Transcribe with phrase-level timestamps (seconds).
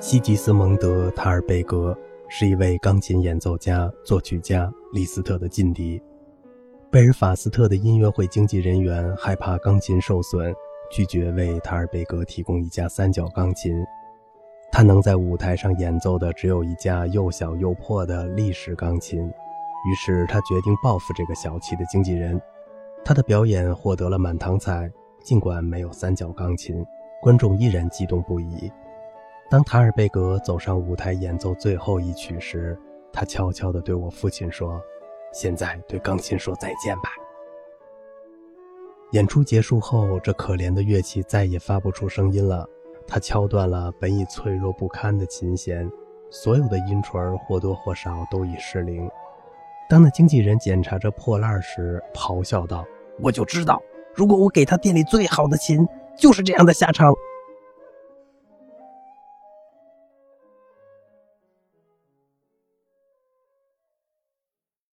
[0.00, 1.96] 西吉斯蒙德·塔尔贝格
[2.28, 6.00] 是一位钢琴演奏家、作曲家，李斯特的劲敌。
[6.88, 10.54] 贝尔法斯特的音乐会经纪人员害怕钢琴受损，
[10.88, 13.74] 拒绝为塔尔贝格提供一架三角钢琴。
[14.70, 19.20] 他能在舞台上演奏的只有一架又小又破的立式钢琴。
[19.20, 22.40] 于是他决定报复这个小气的经纪人。
[23.04, 24.88] 他的表演获得了满堂彩，
[25.24, 26.86] 尽管没有三角钢琴，
[27.20, 28.70] 观众依然激动不已。
[29.50, 32.78] 当塔尔贝格走上舞台演奏最后一曲时，
[33.10, 34.78] 他悄悄地对我父亲说
[35.32, 37.08] ：“现在对钢琴说再见吧。”
[39.12, 42.68] 演出结束后，这可怜的乐器再也发不出声音了。
[43.06, 45.90] 他敲断了本已脆弱不堪的琴弦，
[46.28, 49.10] 所有的音锤或多或少都已失灵。
[49.88, 52.84] 当那经纪人检查着破烂时，咆哮道
[53.24, 53.82] ：“我就知道，
[54.14, 57.14] 如果我给他店里最好的琴，就是这样的下场。”